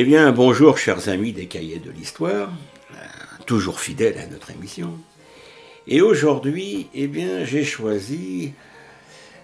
[0.00, 2.52] Eh bien, bonjour chers amis des cahiers de l'histoire,
[2.92, 2.96] euh,
[3.46, 4.96] toujours fidèles à notre émission.
[5.88, 8.52] Et aujourd'hui, eh bien, j'ai choisi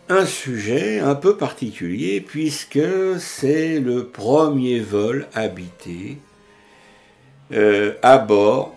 [0.08, 2.78] un sujet un peu particulier puisque
[3.18, 6.18] c'est le premier vol habité
[7.50, 8.76] euh, à bord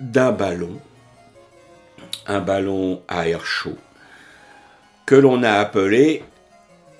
[0.00, 0.80] d'un ballon,
[2.28, 3.78] un ballon à air chaud,
[5.06, 6.22] que l'on a appelé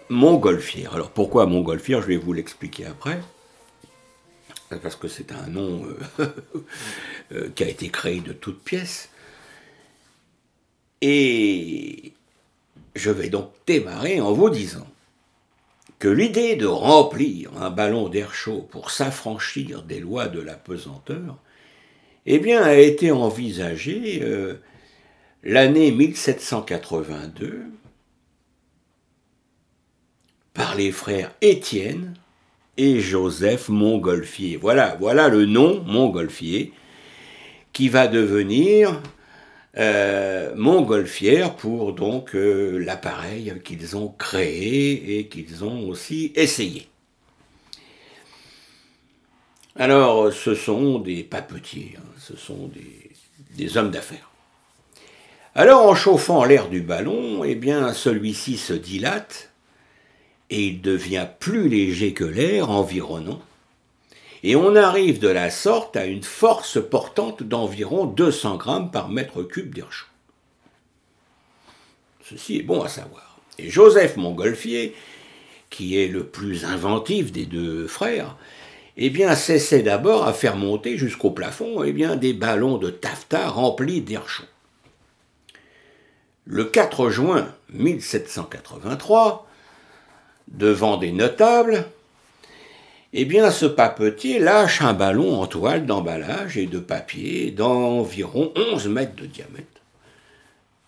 [0.09, 0.97] Montgolfière.
[0.97, 2.03] Alors pourquoi Montgolfière?
[2.03, 3.21] Je vais vous l'expliquer après
[4.83, 5.85] parce que c'est un nom
[6.19, 6.27] euh,
[7.33, 9.11] euh, qui a été créé de toutes pièces.
[11.01, 12.13] Et
[12.95, 14.87] je vais donc démarrer en vous disant
[15.99, 21.39] que l'idée de remplir un ballon d'air chaud pour s'affranchir des lois de la pesanteur,
[22.27, 24.55] eh a été envisagée euh,
[25.43, 27.65] l'année 1782
[30.55, 32.15] par les frères Étienne
[32.77, 34.57] et Joseph Montgolfier.
[34.57, 36.73] Voilà, voilà le nom Montgolfier
[37.73, 39.01] qui va devenir
[39.77, 46.89] euh, Montgolfière pour donc euh, l'appareil qu'ils ont créé et qu'ils ont aussi essayé.
[49.77, 53.11] Alors, ce sont des papetiers, hein, ce sont des,
[53.57, 54.31] des hommes d'affaires.
[55.57, 59.54] Alors, en chauffant l'air du ballon, eh bien, celui-ci se dilate
[60.55, 63.43] et il devient plus léger que l'air environnant,
[64.45, 69.43] et on arrive de la sorte à une force portante d'environ 200 grammes par mètre
[69.43, 70.07] cube d'air chaud.
[72.23, 73.39] Ceci est bon à savoir.
[73.59, 74.95] Et Joseph Montgolfier,
[75.71, 78.37] qui est le plus inventif des deux frères,
[78.97, 83.49] eh bien, s'essaie d'abord à faire monter jusqu'au plafond eh bien, des ballons de taffetas
[83.49, 84.45] remplis d'air chaud.
[86.45, 89.49] Le 4 juin 1783,
[90.49, 91.87] devant des notables,
[93.13, 98.89] eh bien ce papetier lâche un ballon en toile d'emballage et de papier d'environ 11
[98.89, 99.83] mètres de diamètre,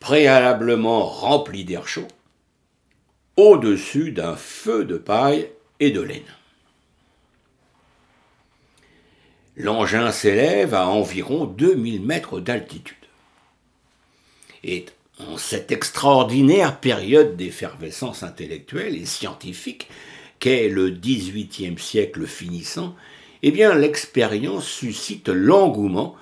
[0.00, 2.08] préalablement rempli d'air chaud,
[3.36, 6.22] au-dessus d'un feu de paille et de laine.
[9.56, 12.96] L'engin s'élève à environ 2000 mètres d'altitude.
[15.18, 19.88] En cette extraordinaire période d'effervescence intellectuelle et scientifique
[20.38, 22.94] qu'est le XVIIIe siècle finissant,
[23.42, 26.16] eh bien l'expérience suscite l'engouement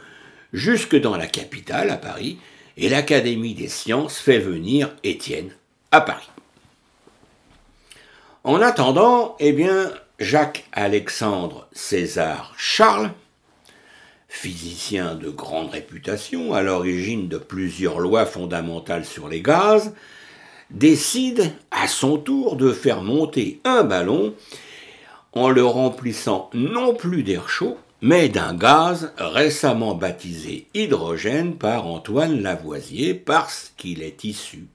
[0.52, 2.38] jusque dans la capitale, à Paris,
[2.76, 5.54] et l'Académie des sciences fait venir Étienne
[5.90, 6.28] à Paris.
[8.44, 13.10] En attendant, eh bien, Jacques-Alexandre César Charles
[14.34, 19.94] physicien de grande réputation, à l'origine de plusieurs lois fondamentales sur les gaz,
[20.70, 24.34] décide à son tour de faire monter un ballon
[25.34, 32.42] en le remplissant non plus d'air chaud, mais d'un gaz récemment baptisé hydrogène par Antoine
[32.42, 34.66] Lavoisier parce qu'il est issu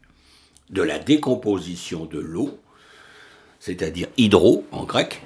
[0.69, 2.57] de la décomposition de l'eau,
[3.59, 5.21] c'est-à-dire hydro en grec,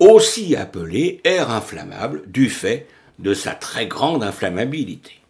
[0.00, 2.88] aussi appelé air inflammable du fait
[3.18, 5.20] de sa très grande inflammabilité.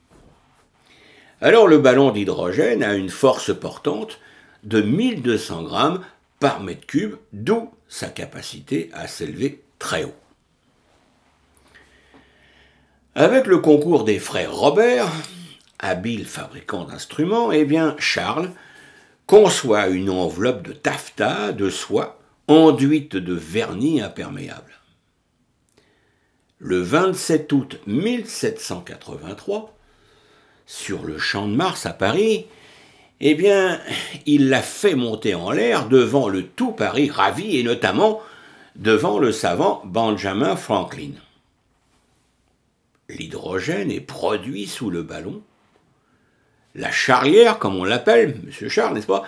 [1.40, 4.18] Alors le ballon d'hydrogène a une force portante
[4.62, 6.04] de 1200 grammes
[6.40, 10.14] par mètre cube, d'où sa capacité à s'élever très haut.
[13.14, 15.06] Avec le concours des frères Robert,
[15.78, 18.50] habiles fabricants d'instruments, eh bien Charles
[19.26, 22.18] conçoit une enveloppe de taffetas de soie
[22.48, 24.72] enduite de vernis imperméable
[26.64, 29.76] le 27 août 1783,
[30.64, 32.46] sur le champ de Mars à Paris,
[33.20, 33.78] eh bien,
[34.24, 38.22] il l'a fait monter en l'air devant le tout Paris ravi et notamment
[38.76, 41.10] devant le savant Benjamin Franklin.
[43.10, 45.42] L'hydrogène est produit sous le ballon.
[46.74, 49.24] La charrière, comme on l'appelle, monsieur Charles, n'est-ce pas,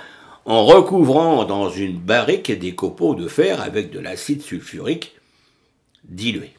[0.47, 5.17] en recouvrant dans une barrique des copeaux de fer avec de l'acide sulfurique
[6.05, 6.57] dilué.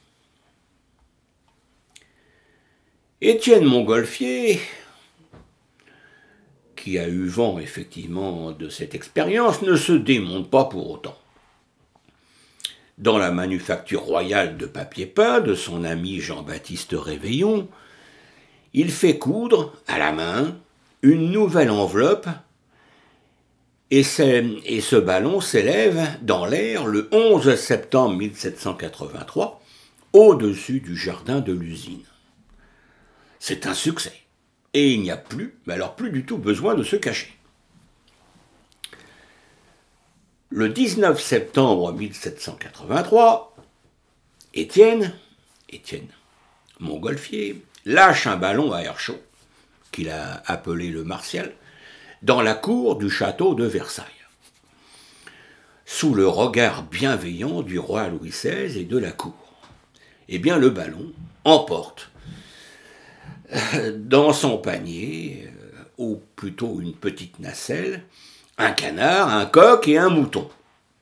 [3.19, 4.59] Étienne Montgolfier,
[6.75, 11.17] qui a eu vent effectivement de cette expérience, ne se démonte pas pour autant.
[12.99, 17.67] Dans la manufacture royale de papier peint de son ami Jean-Baptiste Réveillon,
[18.75, 20.55] il fait coudre à la main
[21.01, 22.29] une nouvelle enveloppe
[23.89, 29.59] et, et ce ballon s'élève dans l'air le 11 septembre 1783
[30.13, 32.03] au-dessus du jardin de l'usine.
[33.39, 34.13] C'est un succès.
[34.73, 37.33] Et il n'y a plus, mais alors plus du tout besoin de se cacher.
[40.49, 43.55] Le 19 septembre 1783,
[44.53, 45.13] Étienne,
[45.69, 46.07] Étienne
[46.79, 49.19] Montgolfier, lâche un ballon à air chaud,
[49.91, 51.53] qu'il a appelé le Martial,
[52.21, 54.05] dans la cour du château de Versailles,
[55.85, 59.33] sous le regard bienveillant du roi Louis XVI et de la cour.
[60.29, 61.11] Eh bien, le ballon
[61.43, 62.11] emporte
[63.95, 68.03] dans son panier, euh, ou plutôt une petite nacelle,
[68.57, 70.49] un canard, un coq et un mouton,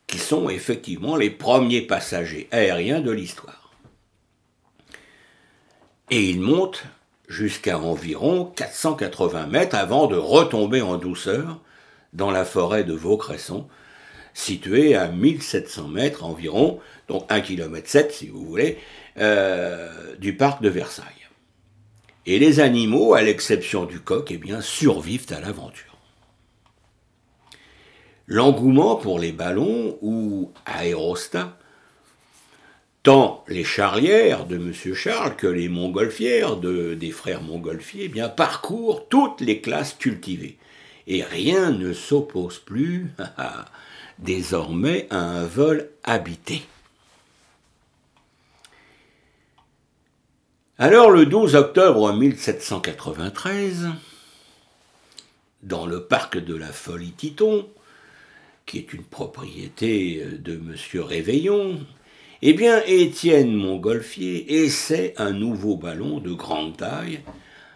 [0.07, 3.71] qui sont effectivement les premiers passagers aériens de l'histoire.
[6.11, 6.83] Et il monte
[7.27, 11.59] jusqu'à environ 480 mètres avant de retomber en douceur
[12.13, 13.67] dans la forêt de Vaucresson,
[14.33, 18.77] située à 1700 mètres environ, donc 1 km 7 si vous voulez,
[19.17, 21.24] euh, du parc de Versailles.
[22.25, 25.97] Et les animaux, à l'exception du coq, eh bien, survivent à l'aventure.
[28.27, 31.57] L'engouement pour les ballons ou aérostats
[33.05, 34.73] tant les charlières de M.
[34.95, 40.57] Charles que les montgolfières de, des frères montgolfiers eh bien, parcourent toutes les classes cultivées.
[41.05, 43.11] Et rien ne s'oppose plus
[44.17, 46.63] désormais à un vol habité.
[50.77, 53.87] Alors le 12 octobre 1793,
[55.63, 57.65] dans le parc de la Folie Titon,
[58.65, 60.75] qui est une propriété de M.
[60.95, 61.79] Réveillon,
[62.41, 67.21] eh bien, Étienne Montgolfier essaie un nouveau ballon de grande taille,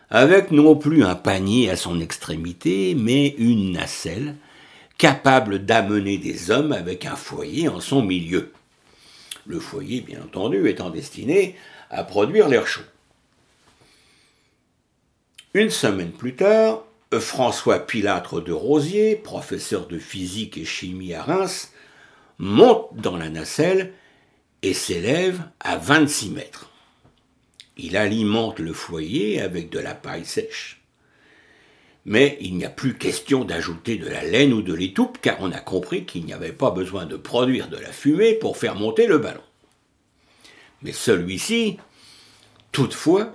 [0.09, 4.35] avec non plus un panier à son extrémité, mais une nacelle,
[4.97, 8.51] capable d'amener des hommes avec un foyer en son milieu.
[9.45, 11.55] Le foyer, bien entendu, étant destiné
[11.89, 12.81] à produire l'air chaud.
[15.53, 16.83] Une semaine plus tard,
[17.17, 21.71] François Pilâtre de Rosier, professeur de physique et chimie à Reims,
[22.37, 23.93] monte dans la nacelle
[24.61, 26.69] et s'élève à 26 mètres.
[27.77, 30.81] Il alimente le foyer avec de la paille sèche.
[32.05, 35.51] Mais il n'y a plus question d'ajouter de la laine ou de l'étoupe car on
[35.51, 39.07] a compris qu'il n'y avait pas besoin de produire de la fumée pour faire monter
[39.07, 39.41] le ballon.
[40.81, 41.77] Mais celui-ci,
[42.71, 43.33] toutefois,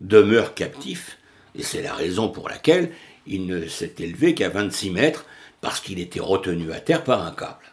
[0.00, 1.18] demeure captif
[1.58, 2.90] et c'est la raison pour laquelle
[3.26, 5.26] il ne s'est élevé qu'à 26 mètres
[5.60, 7.72] parce qu'il était retenu à terre par un câble.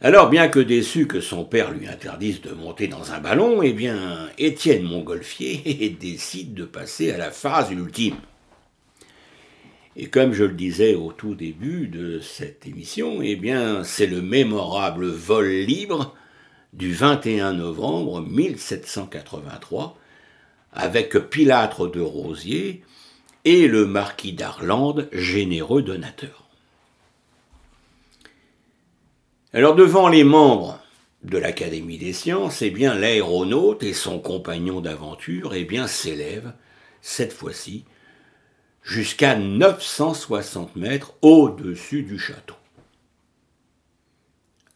[0.00, 3.72] Alors, bien que déçu que son père lui interdise de monter dans un ballon, eh
[3.72, 8.16] bien, Étienne Montgolfier décide de passer à la phase ultime.
[9.96, 14.20] Et comme je le disais au tout début de cette émission, eh bien, c'est le
[14.20, 16.14] mémorable vol libre
[16.76, 19.96] du 21 novembre 1783
[20.72, 22.82] avec Pilâtre de Rosier
[23.46, 26.44] et le marquis d'Arlande, généreux donateur.
[29.54, 30.78] Alors devant les membres
[31.22, 36.52] de l'Académie des sciences, eh bien l'aéronaute et son compagnon d'aventure eh bien s'élèvent
[37.00, 37.84] cette fois-ci
[38.82, 42.55] jusqu'à 960 mètres au-dessus du château.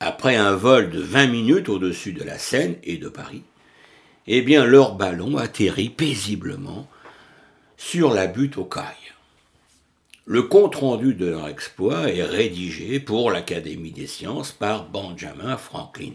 [0.03, 3.43] Après un vol de 20 minutes au-dessus de la Seine et de Paris,
[4.27, 6.89] eh bien leur ballon atterrit paisiblement
[7.77, 9.13] sur la butte aux cailles.
[10.25, 16.15] Le compte-rendu de leur exploit est rédigé pour l'Académie des sciences par Benjamin Franklin.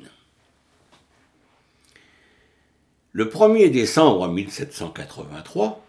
[3.11, 5.85] Le 1er décembre 1783,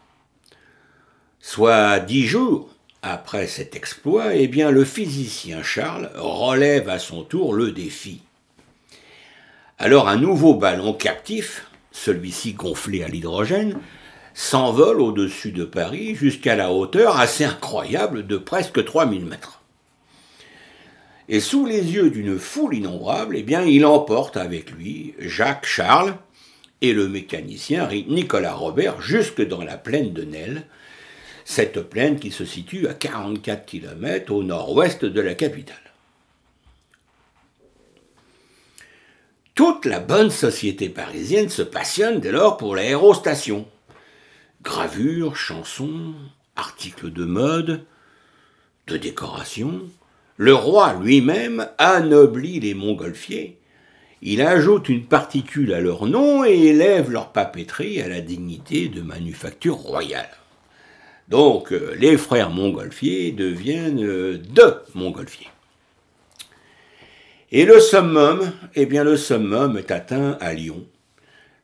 [1.41, 2.76] soit dix jours
[3.13, 8.21] après cet exploit, eh bien, le physicien Charles relève à son tour le défi.
[9.79, 13.79] Alors un nouveau ballon captif, celui-ci gonflé à l'hydrogène,
[14.35, 19.63] s'envole au-dessus de Paris jusqu'à la hauteur assez incroyable de presque 3000 mètres.
[21.29, 26.17] Et sous les yeux d'une foule innombrable, eh bien, il emporte avec lui Jacques Charles
[26.81, 30.65] et le mécanicien Nicolas Robert jusque dans la plaine de Nesle,
[31.49, 35.77] cette plaine qui se situe à 44 km au nord-ouest de la capitale.
[39.55, 43.65] Toute la bonne société parisienne se passionne dès lors pour l'aérostation
[44.63, 46.15] gravures, chansons,
[46.57, 47.85] articles de mode,
[48.89, 49.83] de décoration,
[50.39, 53.61] le roi lui-même anoblit les montgolfiers.
[54.21, 59.01] Il ajoute une particule à leur nom et élève leur papeterie à la dignité de
[59.01, 60.29] manufacture royale.
[61.29, 65.51] Donc euh, les frères montgolfiers deviennent euh, deux montgolfiers.
[67.53, 70.85] Et le summum, eh bien le summum est atteint à Lyon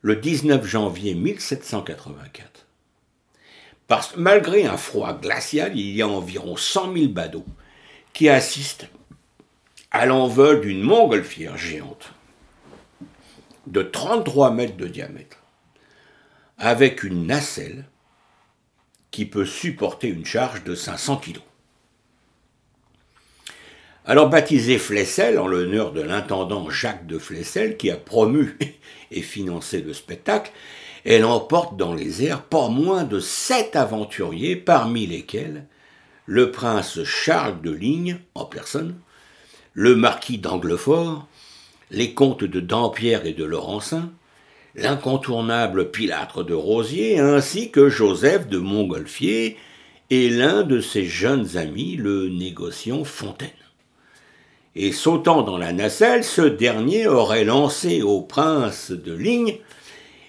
[0.00, 2.66] le 19 janvier 1784
[3.92, 7.44] parce que malgré un froid glacial, il y a environ 100 000 badauds
[8.14, 8.88] qui assistent
[9.90, 12.14] à l'envol d'une montgolfière géante.
[13.66, 15.36] de 33 mètres de diamètre,
[16.56, 17.84] avec une nacelle
[19.12, 21.38] qui peut supporter une charge de 500 kg.
[24.04, 28.58] Alors baptisé Flessel en l'honneur de l'intendant Jacques de Flessel qui a promu
[29.12, 30.50] et financé le spectacle,
[31.04, 35.66] elle emporte dans les airs pas moins de sept aventuriers, parmi lesquels
[36.26, 38.96] le prince Charles de Ligne en personne,
[39.72, 41.28] le marquis d'Anglefort,
[41.90, 44.10] les comtes de Dampierre et de Laurencin,
[44.74, 49.56] l'incontournable Pilâtre de Rosier, ainsi que Joseph de Montgolfier
[50.10, 53.50] et l'un de ses jeunes amis, le négociant Fontaine.
[54.74, 59.58] Et sautant dans la nacelle, ce dernier aurait lancé au prince de Ligne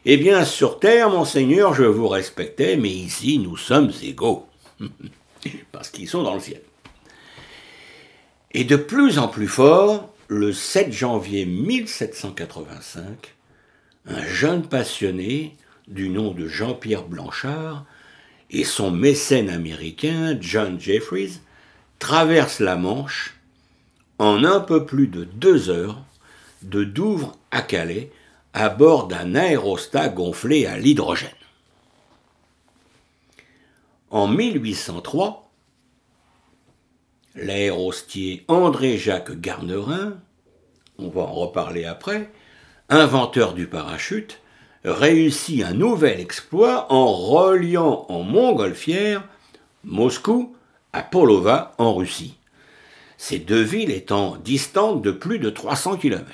[0.05, 4.45] Eh bien, sur terre, monseigneur, je vous respectais, mais ici, nous sommes égaux.
[5.71, 6.62] Parce qu'ils sont dans le ciel.
[8.53, 13.33] Et de plus en plus fort, le 7 janvier 1785,
[14.05, 15.55] un jeune passionné
[15.88, 17.86] du nom de Jean-Pierre Blanchard
[18.50, 21.39] et son mécène américain John Jeffries
[22.00, 23.36] traversent la Manche
[24.19, 26.03] en un peu plus de deux heures
[26.62, 28.12] de Douvres à Calais
[28.53, 31.29] à bord d'un aérostat gonflé à l'hydrogène.
[34.12, 35.51] En 1803,
[37.36, 40.19] l'aérostier André-Jacques Garnerin,
[41.00, 42.29] on va en reparler après,
[42.90, 44.40] inventeur du parachute,
[44.84, 49.24] réussit un nouvel exploit en reliant en montgolfière
[49.84, 50.56] Moscou
[50.92, 52.38] à Polova en Russie,
[53.18, 56.25] ces deux villes étant distantes de plus de 300 km.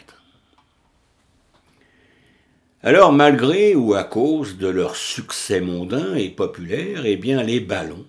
[2.81, 8.05] Alors, malgré ou à cause de leur succès mondain et populaire, eh bien, les ballons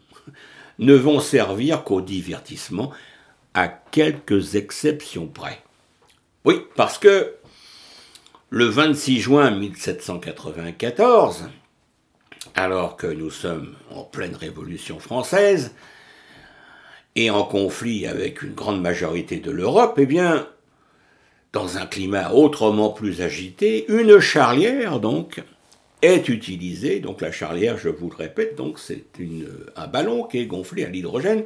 [0.79, 2.93] ne vont servir qu'au divertissement,
[3.53, 5.61] à quelques exceptions près.
[6.45, 7.35] Oui, parce que
[8.50, 11.49] le 26 juin 1794,
[12.57, 15.73] alors que nous sommes en pleine Révolution française
[17.14, 20.49] et en conflit avec une grande majorité de l'Europe, eh bien,
[21.52, 25.42] dans un climat autrement plus agité, une charlière, donc,
[26.02, 26.99] est utilisée.
[26.99, 29.04] Donc la charlière, je vous le répète, donc c'est
[29.76, 31.45] un ballon qui est gonflé à l'hydrogène,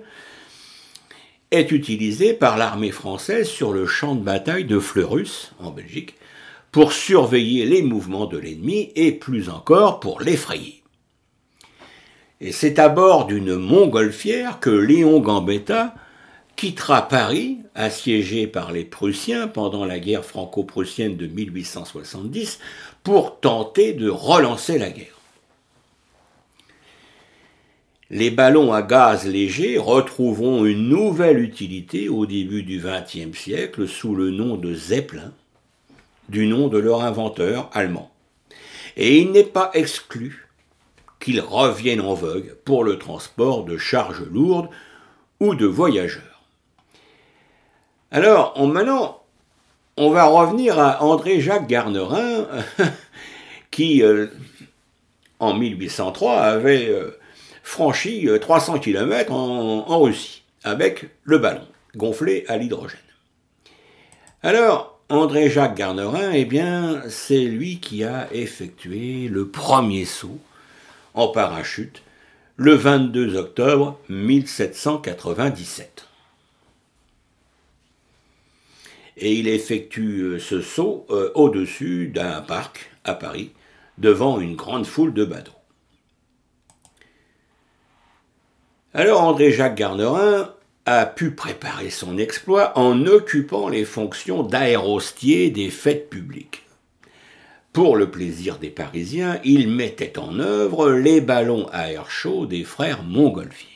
[1.50, 6.14] est utilisé par l'armée française sur le champ de bataille de Fleurus, en Belgique,
[6.74, 10.82] pour surveiller les mouvements de l'ennemi et plus encore pour l'effrayer.
[12.40, 15.94] Et c'est à bord d'une montgolfière que Léon Gambetta
[16.56, 22.58] quittera Paris, assiégé par les Prussiens pendant la guerre franco-prussienne de 1870,
[23.04, 25.20] pour tenter de relancer la guerre.
[28.10, 34.16] Les ballons à gaz léger retrouveront une nouvelle utilité au début du XXe siècle sous
[34.16, 35.32] le nom de Zeppelin,
[36.28, 38.10] du nom de leur inventeur allemand.
[38.96, 40.48] Et il n'est pas exclu
[41.20, 44.68] qu'ils reviennent en vogue pour le transport de charges lourdes
[45.40, 46.42] ou de voyageurs.
[48.10, 49.22] Alors, maintenant,
[49.96, 52.46] on va revenir à André-Jacques Garnerin,
[53.70, 54.28] qui, euh,
[55.40, 57.18] en 1803, avait euh,
[57.62, 61.66] franchi 300 euh, km en Russie, avec le ballon,
[61.96, 63.00] gonflé à l'hydrogène.
[64.42, 70.38] Alors, André-Jacques Garnerin, eh bien, c'est lui qui a effectué le premier saut
[71.12, 72.02] en parachute
[72.56, 76.08] le 22 octobre 1797.
[79.18, 83.52] Et il effectue euh, ce saut euh, au-dessus d'un parc à Paris,
[83.98, 85.52] devant une grande foule de bateaux.
[88.94, 90.54] Alors André-Jacques Garnerin
[90.86, 96.62] a pu préparer son exploit en occupant les fonctions d'aérostier des fêtes publiques.
[97.72, 102.64] Pour le plaisir des Parisiens, il mettait en œuvre les ballons à air chaud des
[102.64, 103.68] frères Montgolfier.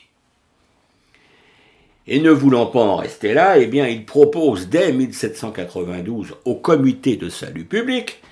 [2.06, 7.16] Et ne voulant pas en rester là, eh bien, il propose dès 1792 au Comité
[7.16, 8.22] de salut public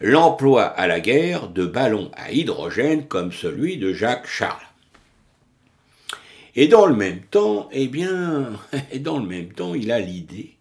[0.00, 4.73] l'emploi à la guerre de ballons à hydrogène comme celui de Jacques Charles.
[6.56, 8.52] Et dans le même temps, eh bien,
[9.00, 10.56] dans le même temps, il a l'idée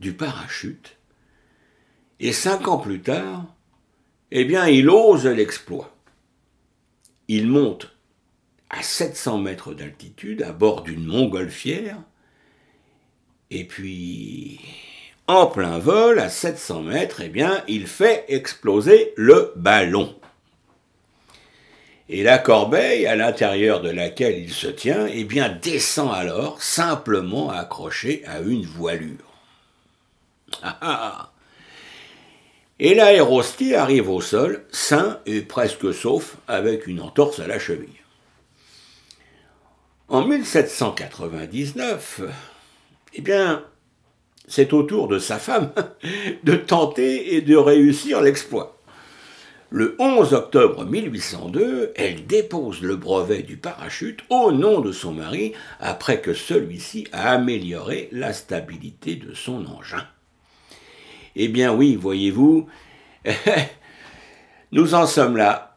[0.00, 0.96] du parachute.
[2.20, 3.46] Et cinq ans plus tard,
[4.30, 5.94] eh bien, il ose l'exploit.
[7.28, 7.94] Il monte
[8.70, 11.98] à 700 mètres d'altitude à bord d'une montgolfière,
[13.50, 14.60] et puis,
[15.26, 20.17] en plein vol, à 700 mètres, eh bien, il fait exploser le ballon
[22.08, 27.50] et la corbeille à l'intérieur de laquelle il se tient, eh bien, descend alors simplement
[27.50, 29.16] accrochée à une voilure.
[30.62, 31.32] Ah, ah.
[32.78, 37.88] Et l'aérostier arrive au sol, sain et presque sauf, avec une entorse à la cheville.
[40.08, 42.22] En 1799,
[43.12, 43.64] eh bien,
[44.46, 45.72] c'est au tour de sa femme
[46.44, 48.77] de tenter et de réussir l'exploit.
[49.70, 55.52] Le 11 octobre 1802, elle dépose le brevet du parachute au nom de son mari
[55.78, 60.06] après que celui-ci a amélioré la stabilité de son engin.
[61.36, 62.66] Eh bien oui, voyez-vous,
[64.72, 65.76] nous en sommes là.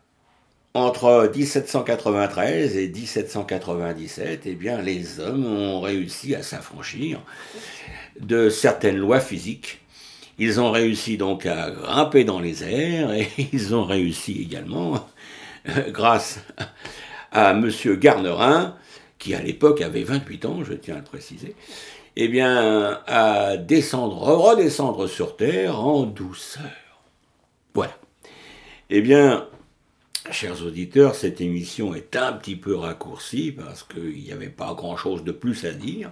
[0.74, 7.22] Entre 1793 et 1797, eh bien, les hommes ont réussi à s'affranchir
[8.22, 9.81] de certaines lois physiques
[10.40, 15.08] ils ont réussi donc à grimper dans les airs et ils ont réussi également,
[15.90, 16.40] grâce
[17.32, 17.70] à M.
[17.98, 18.76] Garnerin,
[19.20, 21.56] qui à l'époque avait 28 ans, je tiens à le préciser,
[22.16, 26.64] eh bien, à descendre, redescendre sur Terre en douceur.
[27.74, 27.98] Voilà.
[28.90, 29.48] Eh bien,
[30.30, 35.24] chers auditeurs, cette émission est un petit peu raccourcie parce qu'il n'y avait pas grand-chose
[35.24, 36.12] de plus à dire.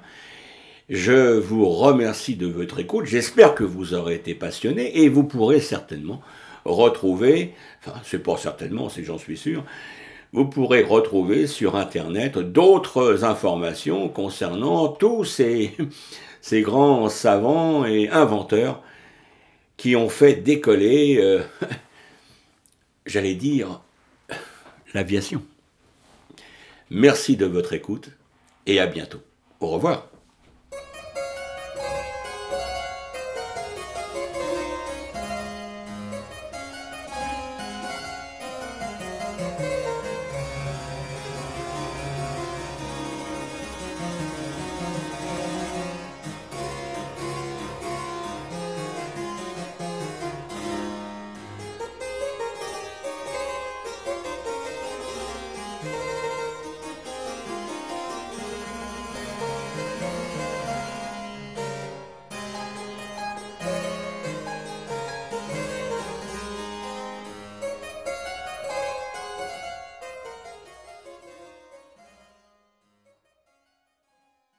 [0.89, 3.05] Je vous remercie de votre écoute.
[3.05, 6.19] J'espère que vous aurez été passionné et vous pourrez certainement
[6.65, 9.63] retrouver, enfin c'est pas certainement, c'est j'en suis sûr,
[10.34, 15.75] vous pourrez retrouver sur Internet d'autres informations concernant tous ces,
[16.53, 18.81] grands savants et inventeurs
[19.77, 21.41] qui ont fait décoller, euh,
[23.05, 23.81] j'allais dire,
[24.96, 25.43] l'aviation.
[26.89, 28.10] Merci de votre écoute
[28.65, 29.22] et à bientôt.
[29.60, 30.10] Au revoir.